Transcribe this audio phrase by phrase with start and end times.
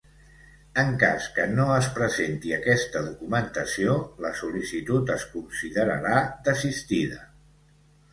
[0.83, 6.15] En cas que no es presenti aquesta documentació, la sol·licitud es considerarà
[6.49, 7.21] desistida.